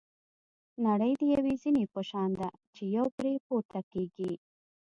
[0.85, 4.33] نړۍ د یوې زینې په شان ده چې یو پرې پورته کېږي.